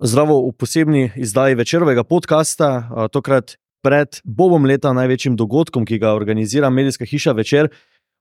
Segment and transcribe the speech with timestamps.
[0.00, 6.70] Zdravo v posebni izdaji večerovega podcasta, tokrat pred Bobom leta, največjim dogodkom, ki ga organizira
[6.70, 7.68] medijska hiša Večer.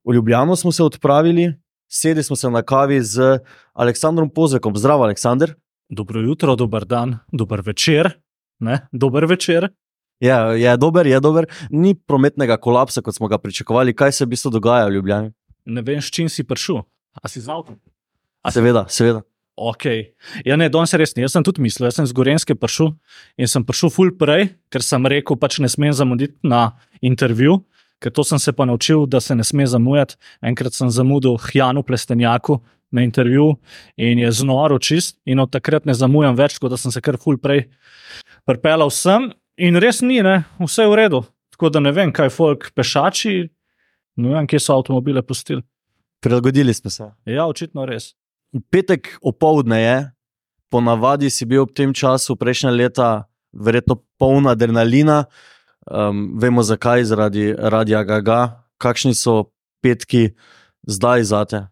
[0.08, 1.54] V Ljubljano smo se odpravili,
[1.92, 3.40] sedeli smo se na kavi z
[3.74, 4.76] Aleksandrom Pozekom.
[4.76, 5.52] Zdravo, Aleksandr.
[5.90, 8.14] Dobro jutro, dober dan, dober večer.
[8.60, 8.88] Ne?
[8.92, 9.70] Dober večer.
[10.20, 11.46] Ja, je dober, je dober.
[11.70, 13.94] Ni prometnega kolapsa, kot smo ga pričakovali.
[13.94, 15.32] Kaj se v bistvu dogaja v Ljubljani?
[15.66, 16.86] Ne vem, s čim si prišel.
[17.24, 17.66] A si znal?
[18.42, 19.22] A si- Seveda, seveda.
[19.56, 19.86] Ok.
[20.44, 21.14] Ja, ne, danes res.
[21.16, 21.24] ni.
[21.24, 22.92] Jaz sem tudi mislil, jaz sem z Gorenske prišel
[23.40, 27.62] in sem prišel ful prej, ker sem rekel, pač ne smem zamuditi na intervju,
[28.04, 30.20] ker to sem se pa naučil, da se ne sme zamujati.
[30.44, 32.60] Enkrat sem zamudil Janu Plestenjaku
[32.92, 33.56] na intervju
[33.96, 37.16] in je znoro čist, in od takrat ne zamujam več, tako da sem se kar
[37.16, 37.70] ful prej
[38.44, 39.32] pripeljal sem.
[39.56, 41.24] In res ni, ne, vse je v redu.
[41.56, 43.48] Tako da ne vem, kaj folk pešači,
[44.20, 45.64] ne vem, kje so avtomobile pustili.
[46.20, 47.08] Prilagodili smo se.
[47.24, 48.12] Ja, očitno res.
[48.56, 49.98] V petek opoldne je,
[50.72, 53.10] ponavadi si bil ob tem času prejšnja leta,
[53.52, 55.26] verjetno poln adrenalina.
[55.86, 58.64] Um, vemo zakaj, zaradi radia Gaga.
[58.80, 59.52] Kakšni so
[59.84, 60.32] petki
[60.88, 61.68] zdaj zate?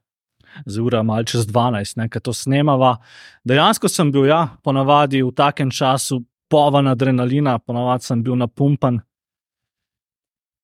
[0.66, 2.98] z ura malo čez 12, ne, ki to snemava.
[3.46, 9.02] Dejansko sem bil, ja, ponavadi v takem času povan adrenalina, ponavadi sem bil napumpan.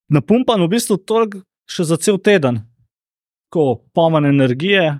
[0.09, 2.63] Napumpan v bistvu toliko še za cel teden,
[3.53, 4.99] ko povan energije,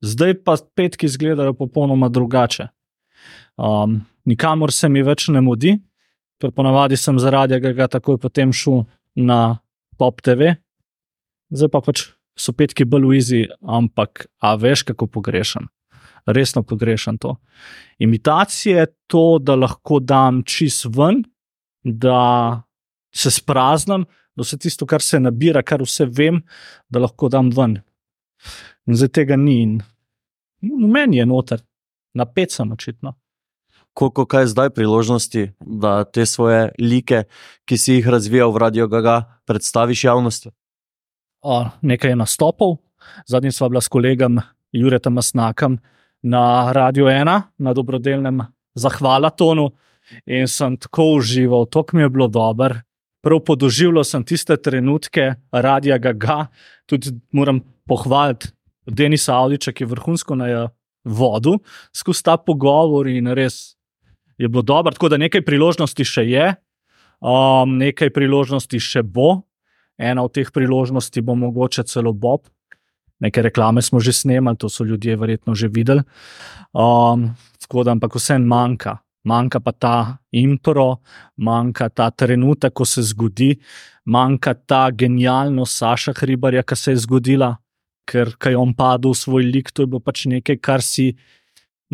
[0.00, 2.68] zdaj pa petki izgledajo popolnoma drugače.
[3.56, 5.76] Um, nikamor se mi več ne mudi,
[6.40, 8.84] ker ponavadi sem zaradi tega takoj potem šel
[9.16, 9.60] na
[10.00, 10.54] Pop TV,
[11.52, 12.06] zdaj pa pač
[12.40, 15.68] so petki bolj uizi, ampak a veš, kako pogrešam.
[16.26, 17.34] Resno pogrešam to.
[17.98, 21.22] Imitacije je to, da lahko dam čist ven,
[21.84, 22.62] da
[23.12, 24.06] se spraznim,
[24.36, 26.40] da vse tisto, kar se nabira, kar vse vem,
[26.88, 27.80] da lahko dam ven.
[28.90, 29.62] In zdaj tega ni.
[29.62, 29.78] In
[30.66, 31.60] v meni je noter,
[32.18, 33.14] napet sem očitno.
[33.94, 37.24] Koliko je zdaj priložnosti, da te svoje like,
[37.64, 40.50] ki si jih razvijal v Radio Gaga, predstaviš javnosti?
[41.42, 42.76] O, nekaj je nastopov,
[43.30, 44.42] zadnjič sva bila s kolegom
[44.74, 45.78] Juretom Masnakom
[46.22, 48.42] na Radio 1, na dobrodelnem
[48.74, 49.70] zahvalatonu
[50.26, 52.82] in sem tako užival, tako mi je bilo dobro.
[53.22, 56.46] Prav podoživljal sem tiste trenutke, radia Gaga,
[56.86, 58.50] tudi moram pohvaliti
[58.86, 60.68] Denisa Avdiča, ki je vrhunsko na
[61.04, 61.58] vodu,
[61.96, 63.76] skozi ta pogovor in res
[64.38, 64.92] je bilo dobro.
[64.92, 66.46] Tako da nekaj priložnosti še je,
[67.20, 69.42] um, nekaj priložnosti še bo,
[70.00, 72.48] ena od teh priložnosti bo mogoče celo Bob.
[73.20, 76.00] Neke reklame smo že snemali, to so ljudje verjetno že videli.
[76.72, 79.00] Um, tako da, ampak vse manjka.
[79.28, 79.96] Manjka pa ta
[80.32, 81.02] impro,
[81.36, 83.58] manjka ta trenutek, ko se zgodi,
[84.08, 87.58] manjka ta genialnost Saša Hribarja, ki se je zgodila,
[88.10, 91.12] ker kaj on padel v svoj lik, to je bilo pač nekaj, kar si.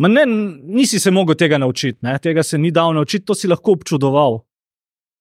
[0.01, 2.17] Ma ne, nisi se mogel tega naučiti, ne?
[2.21, 4.41] tega se ni dal naučiti, to si lahko občudoval.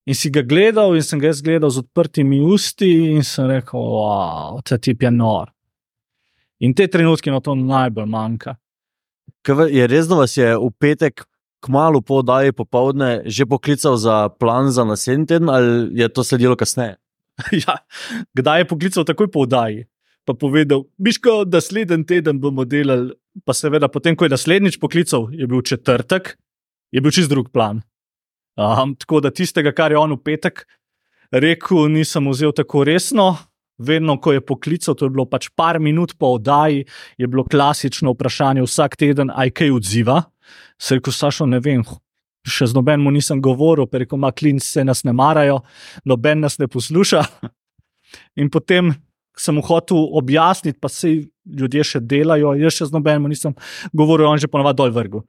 [0.06, 3.80] In si ga gledal, in sem ga jaz gledal z odprtimi usti, in sem rekel,
[3.80, 5.50] wow, ta tip je nor.
[6.62, 8.54] In te trenutke na to najbolj manjka.
[9.46, 11.24] Kaj Je res, da vas je v petek,
[11.64, 16.56] kmalo po oddaji popovdne, že poklical za plan za naslednji teden, ali je to sledilo
[16.56, 16.96] kasneje?
[17.64, 17.80] ja,
[18.36, 19.86] kdaj je poklical takoj po oddaji?
[20.26, 23.14] Pa povedal, biško, da naslednji teden bomo delali.
[23.46, 26.34] Pa seveda, potem, ko je naslednjič poklical, je bil četrtek,
[26.90, 27.82] je bil čist drug plan.
[28.56, 30.64] Um, tako da tistega, kar je on v petek
[31.30, 33.36] rekel, nisem vzel tako resno.
[33.78, 36.86] Vedno, ko je poklical, to je bilo pač par minut po oddaji,
[37.20, 40.22] je bilo klasično vprašanje vsak teden, aj kaj odziva.
[40.80, 41.84] Se rekel, Sašo, ne vem,
[42.48, 45.60] še z nobenim nisem govoril, rekel, ma klin se nas ne marajo,
[46.08, 47.20] noben nas ne posluša.
[48.40, 48.94] In potem
[49.38, 53.54] sem hotel objasniti, pa se ljudje še delajo, jaz še z nobenim nisem
[53.96, 55.22] govoril, on že ponovadi dol vrgu.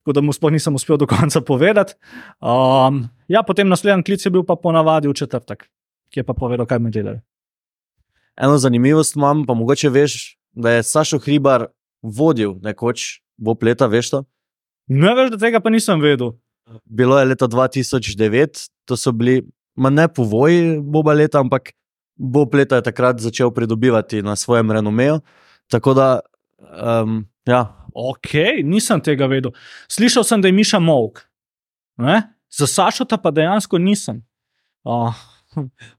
[0.00, 1.94] Tako da mu sploh nisem uspel do konca povedati.
[2.40, 5.68] Um, ja, potem naslednji klic je bil pa ponavadi v četrtek,
[6.10, 7.20] ki je pa povedal, kaj bomo delali.
[8.40, 10.18] Eno zanimivost imam, pa mogoče veš,
[10.56, 11.68] da je Sašo Hribar
[12.02, 14.20] vodil nekoč Bob leta, veš to?
[14.88, 16.34] Ne veš, da tega pa nisem vedel.
[16.84, 19.42] Bilo je leta 2009, to so bili,
[19.76, 21.74] ma ne povoji Boba leta, ampak
[22.20, 25.20] Bob leta je takrat začel pridobivati na svojem renomeju.
[25.72, 26.08] Tako da,
[26.60, 27.62] um, ja,
[27.94, 29.52] Ok, nisem tega vedel.
[29.90, 31.24] Slišal sem, da je Miša Mowk.
[32.00, 32.22] Ne?
[32.50, 34.22] Za Sašota pa dejansko nisem.
[34.84, 35.14] Oh,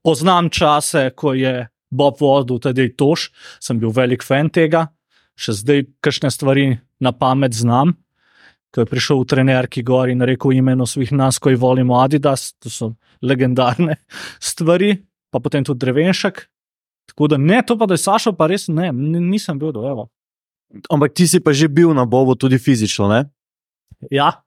[0.04, 3.28] poznam čase, ko je Bob vodil tudi Toš,
[3.60, 4.88] sem bil velik fan tega,
[5.36, 6.66] še zdaj kakšne stvari
[7.00, 7.94] na pamet znam.
[8.72, 12.54] Ko je prišel v trenerki gor in rekel imeno svih nas, ko jih volimo Adidas,
[12.56, 13.98] to so legendarne
[14.52, 14.96] stvari,
[15.32, 16.44] pa potem tudi drevenšek.
[17.10, 20.10] Tako da ne, to pa da je Sašo, pa res ne, nisem bil do evo.
[20.88, 23.26] ampak ti si pa že bil na Bobu tudi fizično, ne?
[24.10, 24.44] Ja,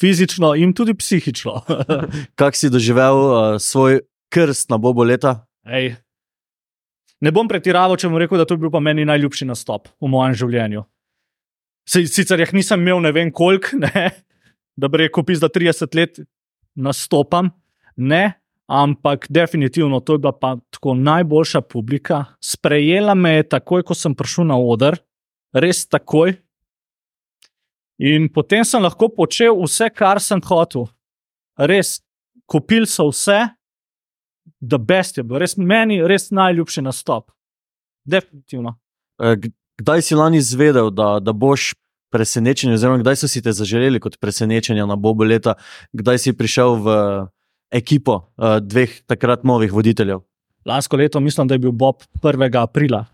[0.00, 1.62] fizično in tudi psihično.
[2.38, 5.46] Kak si doživel uh, svoj krst na Bobo leta?
[5.66, 5.94] Ej.
[7.22, 10.10] Ne bom pretiraval, če bom rekel, da to je bil pa meni najljubši nastop v
[10.10, 10.84] mojem življenju.
[11.88, 14.10] Sicer jih nisem imel ne vem koliko, ne,
[14.76, 16.20] da bi rekel, pis, da 30 let
[16.74, 17.52] nastopam,
[17.96, 18.34] ne,
[18.66, 22.24] ampak definitivno to je bila pa tako najboljša publika.
[22.40, 24.98] Sprejela me je takoj, ko sem prišel na oder,
[25.52, 26.36] res takoj.
[27.98, 30.88] In potem sem lahko počel vse, kar sem hotel.
[31.58, 32.00] Res,
[32.50, 33.44] kupili so vse,
[34.60, 37.30] da best je bil, res meni res najljubši nastop.
[38.04, 38.74] Definitivno.
[39.38, 41.72] G- kdaj si lani izvedel, da, da boš
[42.14, 45.56] presenečen, oziroma kdaj so si te zaželeli kot presenečenja na Bobo leta,
[45.92, 46.96] kdaj si prišel v
[47.74, 50.22] ekipo uh, dveh takrat novih voditeljev?
[50.64, 52.62] Lansko leto mislim, da je bil Bob 1.
[52.62, 53.04] aprila.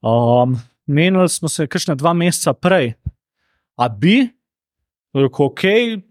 [0.00, 2.94] Um, menili smo se kakšne dva meseca prej.
[3.76, 4.22] A bi,
[5.14, 5.62] rekel, ok,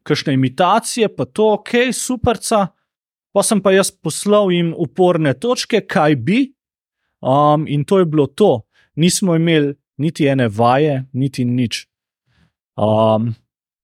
[0.04, 2.68] kakšne imitacije, pa to ok, superca.
[3.34, 6.42] Pa sem pa jaz poslal jim uporne točke, kaj bi,
[7.22, 8.62] um, in to je bilo to.
[8.96, 11.88] Nismo imeli niti ene vaje, niti nič.
[12.78, 13.32] Um,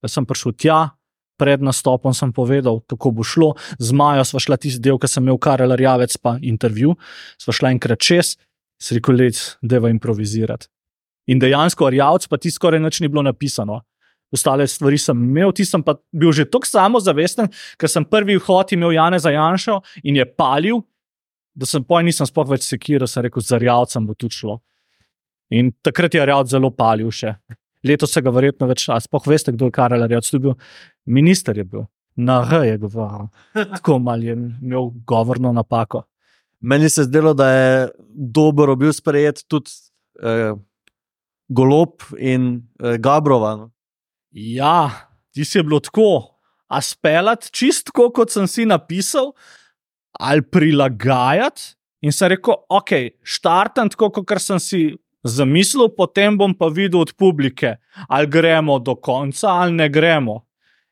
[0.03, 0.79] jaz sem prišel tja,
[1.39, 3.53] pred nastopom sem povedal, kako bo šlo.
[3.79, 6.97] Z Majo smo šla tisti del, ki sem imel Karel Rjavec, pa intervju,
[7.39, 8.35] smo šla enkrat čez,
[8.79, 9.23] s rekel,
[9.61, 10.67] da je improvizirati.
[11.29, 13.83] In dejansko Rjavec pa ti skoraj nič ni bilo napisano.
[14.33, 17.49] Ostale stvari sem imel, ti sem pa bil že tako samozavesten,
[17.81, 20.83] ker sem prvi vhod imel Jane za Janšo in je palil,
[21.57, 24.59] da sem poj nisem sploh več sekiral, sem rekel, za Rjavcem bo tu šlo.
[25.49, 27.33] In takrat je Rjavc zelo palil še.
[27.83, 30.55] Letos se ga verjetno več, a sploh veste, kdo je Karel Rjavc, tu je bil
[31.09, 31.87] minister je bil.
[32.15, 33.27] Na R je govoril,
[33.75, 36.03] tako mal je imel govorno napako.
[36.59, 37.89] Meni se je zdelo, da je
[38.33, 39.71] dobro bil sprejet tudi
[40.23, 40.53] eh,
[41.47, 43.55] Golob in eh, Gabrova.
[43.55, 43.71] No.
[44.31, 44.91] Ja,
[45.31, 49.31] ti si je bilo tako, a speljati čistko, kot sem si napisal,
[50.19, 51.75] ali prilagajati.
[52.01, 52.91] In sem rekel, ok,
[53.23, 54.83] štartam tako, kot sem si
[55.23, 57.75] zamislil, potem bom pa videl od publike,
[58.07, 60.43] ali gremo do konca, ali ne gremo.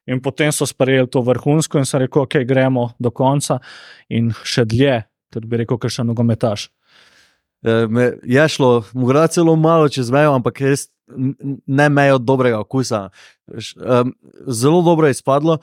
[0.08, 3.60] In potem so sprejeli to vrhunsko in sem rekel, ok, gremo do konca
[4.10, 5.02] in še dlje,
[5.34, 6.70] tudi bi rekel, ker še nogometaš.
[7.64, 10.88] Me je šlo, morda celo malo čez mejo, ampak res
[11.68, 13.10] ne mejo dobrega okusa.
[13.50, 14.14] Em,
[14.48, 15.58] Zelo dobro je izpadlo.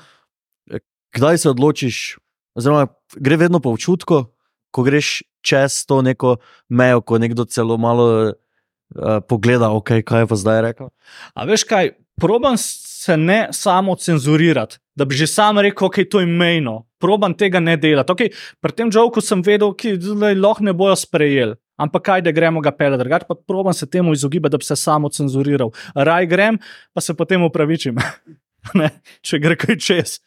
[0.70, 0.80] Eh,
[1.14, 2.18] Kdaj se odločiš,
[2.54, 2.86] oziroma
[3.16, 4.24] gre vedno po občutku,
[4.70, 6.36] ko greš čez to neko
[6.68, 10.88] mejo, ko nekdo celo malo uh, pogleda, okay, kaj je pa zdaj rekel.
[11.36, 12.56] A veš kaj, proban
[13.04, 16.84] se ne samo cenzurirati, da bi že sam rekel, ok, to je mejno.
[17.00, 18.12] Proban tega ne delati.
[18.12, 19.74] Okay, pri tem žovku sem vedel,
[20.20, 21.56] da lahko ne bojo sprejeli.
[21.76, 24.76] Ampak kaj, da gremo ga pele, drugače pa proban se temu izogibati, da bi se
[24.76, 25.72] samo cenzuriral.
[25.94, 26.58] Raj grem,
[26.94, 27.98] pa se potem upravičim,
[28.80, 28.90] ne,
[29.20, 30.20] če gre kaj čez.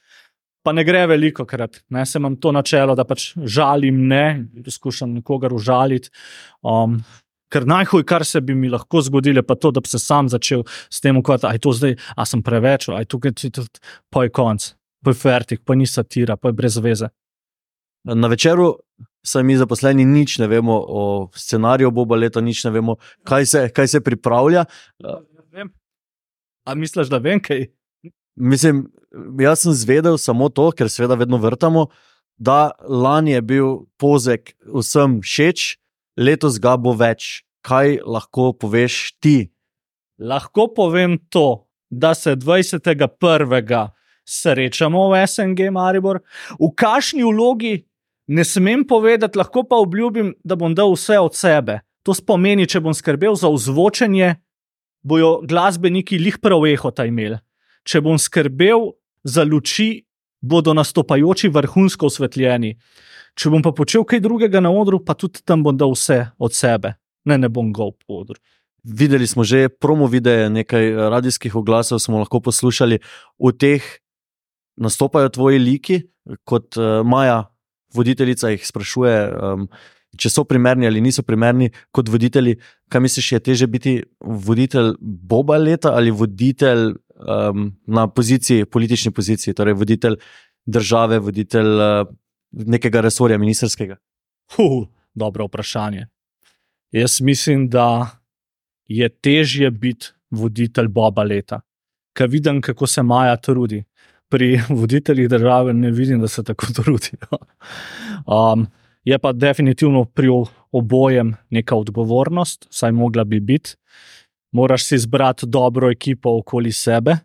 [0.64, 1.80] Pa ne gre veliko krat.
[1.90, 4.26] Ne, se imam to načelo, da pač žalim, ne,
[4.68, 6.12] skušam nikogar užaliti.
[6.62, 7.00] Um,
[7.54, 10.66] Ker najhuj, kar se bi mi lahko zgodilo, pa to, da bi se sam začel
[10.68, 13.80] s tem ukvarjati, aj to zdaj, a sem preveč, aj tukaj ti tudi,
[14.12, 14.74] pa je konc,
[15.04, 17.08] pa je fertik, pa ni satira, pa je brez veze.
[18.08, 18.74] Na večeru
[19.28, 21.04] saj mi zaposleni nič ne vemo o
[21.36, 22.98] scenariju Boba leta, nič ne vemo,
[23.28, 24.66] kaj se, kaj se pripravlja.
[26.68, 27.68] A misliš, da vem kaj?
[28.36, 28.86] Mislim,
[29.40, 31.88] jaz sem zvedel samo to, ker seveda vedno vrtamo,
[32.38, 35.78] da lani je bil pozek vsem všeč,
[36.18, 37.44] letos ga bo več.
[37.68, 39.50] Kaj lahko poveš ti?
[40.18, 43.90] Lahko povem to, da se 21.
[44.26, 46.22] srečamo v SNG Maribor,
[46.60, 47.86] v kakšni vlogi
[48.28, 51.80] ne smem povedati, lahko pa obljubim, da bom dal vse od sebe.
[52.04, 54.36] To spomeni, če bom skrbel za ozvočenje,
[55.04, 57.40] bojo glasbeniki lih prav ehota imeli.
[57.88, 58.92] Če bom skrbel
[59.24, 60.08] za luči,
[60.42, 62.76] bodo nastopajoči vrhunsko osvetljeni.
[63.38, 66.56] Če bom pa počel kaj drugega na odru, pa tudi tam bom dal vse od
[66.58, 66.96] sebe.
[67.30, 68.40] Ne, ne bom gol po odru.
[68.88, 73.00] Videli smo že promo videe, nekaj radijskih oglasov smo lahko poslušali,
[73.38, 73.84] v teh
[74.80, 76.00] nastopajo tvoji liki,
[76.48, 77.44] kot uh, Maja,
[77.94, 79.68] voditeljica jih sprašuje, um,
[80.18, 82.58] če so primerni ali niso primerni kot voditelji.
[82.90, 89.54] Kaj misliš, je teže biti voditelj Boba leta ali voditelj um, na poziciji, politični poziciji,
[89.54, 90.18] torej voditelj
[90.66, 92.16] države, voditelj uh,
[92.66, 93.98] nekega resorja, ministerskega?
[94.56, 96.08] Huh, dobro vprašanje.
[96.92, 98.10] Jaz mislim, da
[98.86, 101.62] je težje biti voditelj Boba leta,
[102.16, 103.84] ker vidim, kako se Maja trudi.
[104.30, 107.40] Pri voditeljih države ne vidim, da se tako trudijo.
[108.26, 108.68] Um,
[109.04, 110.28] je pa definitivno pri
[110.72, 113.76] obojem neka odgovornost, vsaj mogla bi biti.
[114.52, 117.18] Moraš si izbrati dobro ekipo okoli sebe,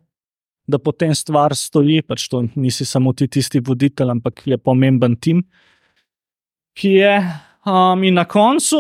[0.67, 5.43] da potem stvar stoji, pač to nisi samo ti tisti voditelj, ampak je pomemben tim,
[6.79, 7.17] ki je.
[7.67, 8.79] Um, in na koncu,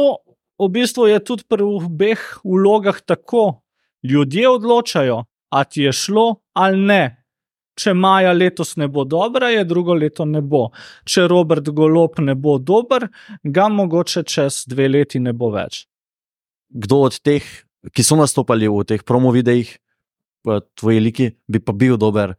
[0.58, 3.62] v bistvu je tudi pri obeh vlogah tako,
[4.02, 7.02] ljudje odločajo, a ti je šlo ali ne.
[7.78, 10.66] Če Maja letos ne bo dobra, je drugo leto ne bo.
[11.08, 13.06] Če Robert Golop ne bo dober,
[13.42, 15.86] ga mogoče čez dve leti ne bo več.
[16.68, 17.46] Kdo od teh,
[17.92, 19.72] ki so nastopali v teh promovidejih,
[20.78, 22.34] tvoji liki, bi pa bil dober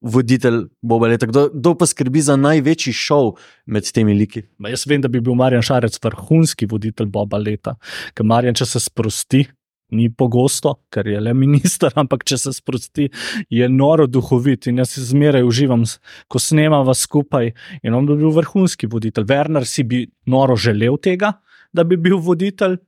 [0.00, 1.26] voditelj Boba leta?
[1.26, 3.36] Kdo, kdo pa skrbi za največji šov
[3.66, 4.44] med temi liki?
[4.58, 7.76] Ma jaz vem, da bi bil Marjan Šarec vrhunski voditelj Boba leta,
[8.14, 9.46] ker Marjan, če se sprosti,
[9.94, 13.08] ni pogosto, ker je le minister, ampak če se sprosti,
[13.50, 15.84] je noro duhovit in jaz zmeraj uživam,
[16.28, 17.52] ko snemamo skupaj.
[17.86, 19.28] In on bi bil vrhunski voditelj.
[19.30, 21.36] Werner si bi noro želel tega,
[21.72, 22.80] da bi bil voditelj.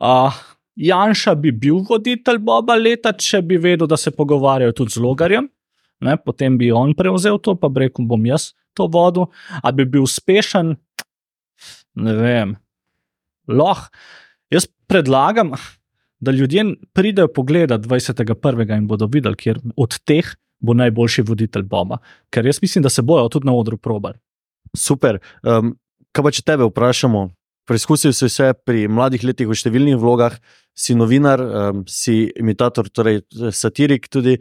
[0.00, 0.32] Uh,
[0.80, 5.48] Janša bi bil voditelj Boba leta, če bi vedel, da se pogovarjajo tudi z logarjem.
[6.00, 9.28] Ne, potem bi on prevzel to, pa bi rekel, bom jaz to vodil.
[9.60, 10.72] A bi bil uspešen,
[12.00, 12.56] ne vem.
[13.50, 13.84] Loh.
[14.50, 15.52] Jaz predlagam,
[16.20, 16.64] da ljudje
[16.96, 18.76] pridejo pogledat 21.
[18.76, 22.00] in bodo videli, kjer od teh bo najboljši voditelj Boba.
[22.30, 24.18] Ker jaz mislim, da se bojo tudi na odru probali.
[24.76, 25.18] Super.
[25.42, 25.76] Um,
[26.12, 27.28] kaj pa če tebe vprašamo?
[27.70, 30.34] Preizkusil si vse pri mladih letih v številnih vlogah,
[30.74, 33.22] si novinar, um, si imitator, torej
[33.54, 34.40] satirik, tudi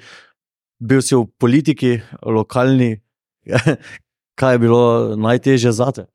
[0.82, 2.96] bil si v politiki, lokalni.
[4.40, 4.84] kaj je bilo
[5.20, 6.06] najtežje za te?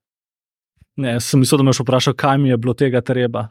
[0.96, 3.48] Ne, sem mislil, da me vprašal, kaj mi je bilo tega treba.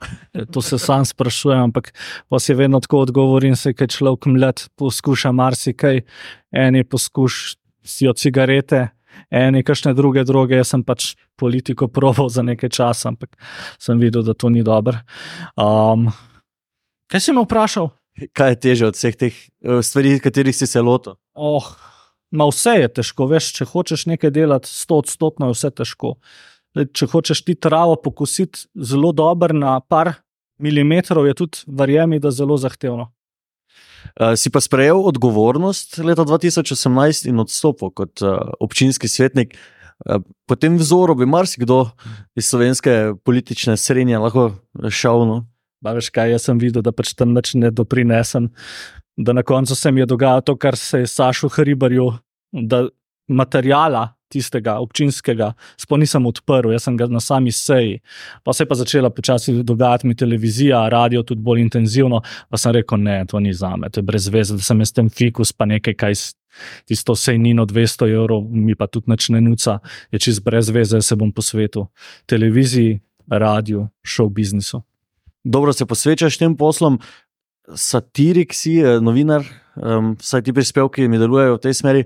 [0.55, 1.91] To se sam sprašujem, ampak
[2.31, 6.01] pa si vedno tako odgovorim, se kaj človek mlad poskuša marsikaj,
[6.55, 8.87] eni poskušajo cigarete,
[9.31, 10.57] eni kakšne druge droge.
[10.59, 13.37] Jaz sem pač politiko proval za nekaj časa, ampak
[13.81, 14.99] sem videl, da to ni dobro.
[15.57, 16.09] Um,
[17.11, 17.91] kaj si me vprašal?
[18.33, 21.17] Kaj je teže od vseh teh eh, stvari, katerih si se lotil?
[21.33, 21.65] Oh,
[22.33, 26.17] ma vse je težko, veš, če hočeš nekaj delati, sto odstotno je vse težko.
[26.73, 30.15] Če hočeš ti travo pokusiti zelo dobro na par
[30.61, 33.11] milimetrov, je tudi, verjemi, da zelo zahtevno.
[34.13, 39.55] Uh, si pa sprejel odgovornost leta 2018 in odstopil kot uh, občinski svetnik.
[40.05, 41.85] Uh, po tem vzoru bi marsikdo
[42.35, 44.51] iz slovenske politične srednje lahko
[44.89, 45.27] šel.
[45.29, 45.37] No?
[45.83, 48.49] Veš kaj, jaz sem videl, da pač tam nič ne doprinesem.
[49.17, 52.11] Da na koncu se mi je dogajalo to, kar se je Sašu Hribarju,
[52.51, 52.87] da
[53.27, 57.99] materijala tistega občinskega, sploh nisem odprl, jaz sem ga na sami seji.
[58.43, 62.21] Pa se je pa začela počasi dogajati mi televizija, radio tudi bolj intenzivno.
[62.49, 64.93] Pa sem rekel, ne, to ni za me, to je brez veze, da sem jaz
[64.93, 66.17] tem fikus, pa nekaj, kaj
[66.85, 69.79] tisto sejnino 200 evrov, mi pa tudi ne nuca,
[70.11, 71.87] je čist brez veze, se bom posvetil
[72.25, 74.81] televiziji, radio, show biznisu.
[75.43, 76.99] Dobro se posvečaš tem poslom.
[77.75, 79.43] Satirik si, eh, novinar,
[79.75, 82.03] um, vsaj ti prispevki mi delujejo v tej smeri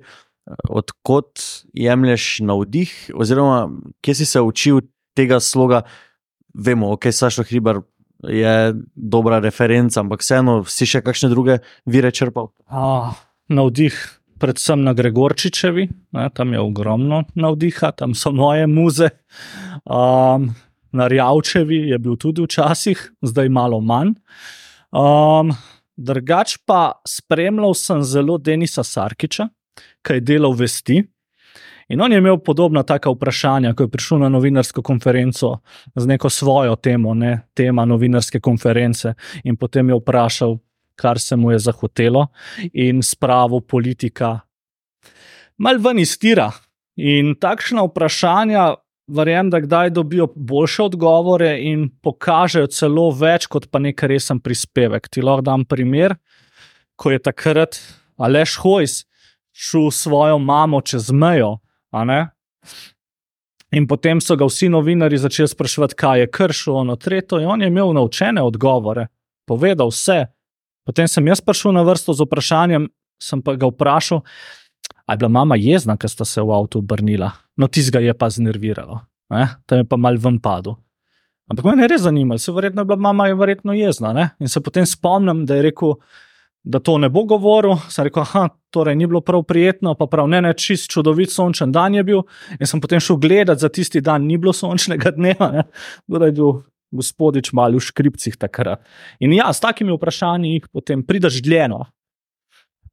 [0.70, 1.42] odkot
[1.74, 3.68] jemliš navdih, oziroma
[4.02, 4.82] kje si se učil
[5.18, 5.82] tega sloga.
[6.54, 7.82] Vemo, ok, Sašo Hribar
[8.24, 12.50] je dobra referenca, ampak vseeno si še kakšne druge vire črpal.
[12.74, 13.12] Oh,
[13.54, 13.98] navdih,
[14.42, 15.88] predvsem na Gregorčičevi,
[16.18, 19.12] ne, tam je ogromno navdiha, tam so moje muze.
[19.86, 20.52] Um,
[20.92, 24.16] na Rjavčevi je bil tudi včasih, zdaj malo manj.
[24.90, 25.54] Um,
[25.98, 29.50] drugač pa spremljal sem zelo Denisa Sarkiča,
[30.02, 31.02] kaj delal vesti.
[31.88, 35.60] In on je imel podobna taka vprašanja, ko je prišel na novinarsko konferenco
[35.96, 40.58] z neko svojo temo, ne tema novinarske konference, in potem je vprašal,
[40.96, 42.28] kar se mu je zahotelo,
[42.74, 44.40] in spravo politika.
[45.58, 46.52] Mal ven iztira.
[46.98, 48.74] In takšna vprašanja,
[49.08, 55.08] verjamem, da kdaj dobijo boljše odgovore in pokažejo celo več kot pa nekaj resen prispevek.
[55.08, 56.18] Ti lahko dam primer,
[56.98, 57.80] ko je takrat
[58.18, 59.06] Aleš Hojs
[59.58, 61.58] šel svojo mamo čez mejo.
[63.72, 67.68] In potem so ga vsi novinari začeli spraševati, kaj je kršil, ono tretje, on je
[67.68, 69.08] imel naučene odgovore,
[69.48, 70.28] povedal vse.
[70.86, 72.88] Potem sem jaz prišel na vrsto z vprašanjem,
[73.20, 74.22] sem pa ga vprašal,
[75.06, 77.34] ali je bila mama jezna, ker sta se v avtu obrnila.
[77.58, 79.02] No, tisti ga je pa znerviralo,
[79.34, 79.50] ne?
[79.66, 80.78] tam je pa mal ven padel.
[81.50, 84.14] Ampak me je res zanimalo, se verjetno je bila mama je verjetno jezna.
[84.14, 84.30] Ne?
[84.40, 85.96] In se potem spomnim, da je rekel,
[86.68, 87.78] da to ne bo govoril.
[87.90, 91.72] Sem rekel, da torej ni bilo prav prijetno, pa prav ne, ne čist čudovit sončen
[91.72, 92.24] dan je bil.
[92.60, 95.64] In sem potem šel gledati za tisti dan, ni bilo sončnega dneva,
[96.08, 96.60] da je bil
[96.92, 98.84] gospodič malo v škripcih takrat.
[99.24, 101.86] In ja, s takimi vprašanji jih potem prideš dljeno.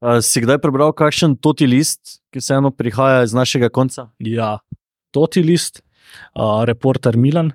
[0.03, 4.09] Uh, si kdaj prebral kakšen toti list, ki se eno prihaja iz našega konca?
[4.19, 4.57] Ja,
[5.15, 5.79] toti list,
[6.35, 7.53] uh, reporter Milan.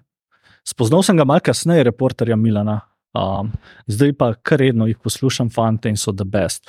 [0.65, 3.50] Spoznal sem ga malce kasneje, reporterja Milana, Um,
[3.90, 6.69] zdaj pa kar redno jih poslušam, fante in so the best.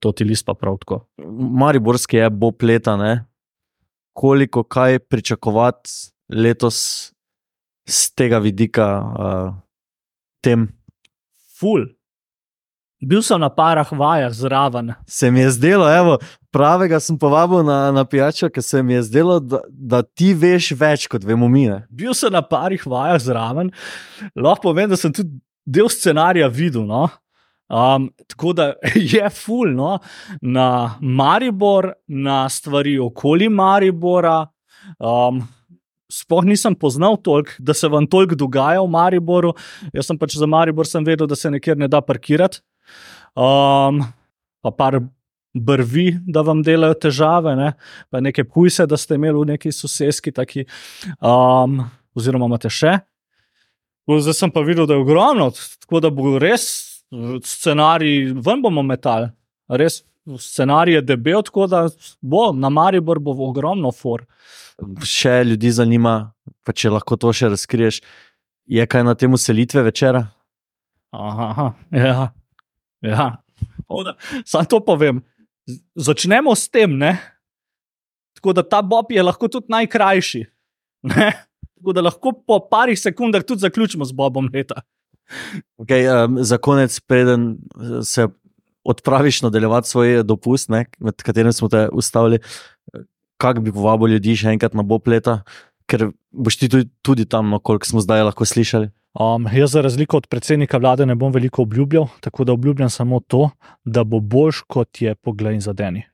[0.00, 1.04] to ti list pa prav tako.
[1.52, 3.24] Mariborski je bo leta, ne?
[4.12, 5.90] koliko kaj pričakovati
[6.28, 7.12] letos
[7.88, 8.86] z tega vidika,
[9.18, 9.54] uh,
[10.42, 10.68] tem.
[11.58, 11.86] Ful.
[13.00, 14.92] Bil sem na parah vajah zraven.
[15.06, 16.18] Se mi je zdelo, evo,
[16.52, 20.72] pravega sem povabil na, na pijačo, ker se mi je zdelo, da, da ti veš
[20.76, 21.64] več kot vemo mi.
[21.70, 21.86] Ne?
[21.88, 23.72] Bil sem na parih vajah zraven,
[24.36, 25.40] lahko povem, da sem tudi
[25.70, 26.84] del scenarija videl.
[26.88, 27.06] No?
[27.70, 28.72] Um, tako da
[29.14, 29.98] je ful no?
[30.42, 34.42] na Maribor, na stvari okoli Maribora.
[34.98, 35.44] Um,
[36.10, 39.52] Sploh nisem poznal toliko, da se vam toliko dogaja v Mariboru.
[39.94, 42.58] Jaz sem pač za Maribor sem vedel, da se nekjer ne da parkirati.
[43.38, 44.02] Um,
[44.58, 44.98] pa par
[45.54, 47.72] brvi, da vam delajo težave, ne?
[48.10, 50.66] pa nekaj pujse, da ste imeli v neki sosedski, taki,
[51.22, 51.78] um,
[52.18, 52.96] oziroma imate še.
[54.18, 55.50] Zdaj sem pa videl, da je ogromno,
[55.80, 56.64] tako da bo res
[57.44, 59.30] scenarij, ven bomo metali.
[59.68, 60.02] Res
[60.38, 61.84] scenarij je debel, tako da
[62.20, 64.24] bo na Maribor bo ogromno for.
[65.04, 66.32] Še ljudi zanima,
[66.64, 68.00] pa če lahko to še razkriješ,
[68.70, 70.24] je kaj na tem selitve večera?
[71.10, 72.30] Aha, ja.
[73.02, 73.26] ja.
[74.46, 75.20] Sam to povem.
[75.98, 77.18] Začnemo s tem, ne?
[78.40, 80.46] tako da ta Bob je lahko tudi najkrajši.
[81.02, 81.32] Ne?
[81.80, 84.82] Tako da lahko po parih sekundah tudi zaključimo z Bobom leta.
[85.80, 87.56] Okay, um, za konec, preden
[88.04, 88.26] se
[88.84, 92.38] odpraviš nadaljevati svoj dopust, ne, med katerim smo te ustavili,
[93.40, 95.40] kako bi povabil ljudi še enkrat na Bob leta,
[95.88, 98.90] ker boš ti tudi, tudi tam, no, koliko smo zdaj lahko slišali.
[99.16, 103.20] Um, jaz, za razliko od predsednika vlade, ne bom veliko obljubljal, tako da obljubljam samo
[103.20, 103.48] to,
[103.84, 106.04] da bo boljš kot je pogled in zadeni.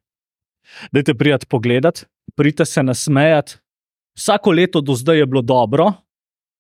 [0.93, 2.07] Dajte prijeti pogledat,
[2.37, 3.59] pridite se nasmejati.
[4.17, 5.93] Vsako leto do zdaj je bilo dobro,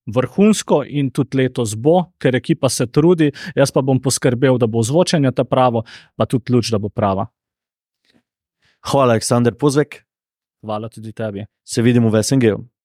[0.06, 4.82] vrhunsko in tudi letos bo, ker ekipa se trudi, jaz pa bom poskrbel, da bo
[4.82, 5.82] zvočenje ta pravo,
[6.16, 7.26] pa tudi luč, da bo prava.
[8.86, 10.04] Hvala, Aleksandr Pozvek.
[10.62, 11.46] Hvala tudi tebi.
[11.64, 12.42] Se vidimo v SNG.
[12.42, 12.75] -u.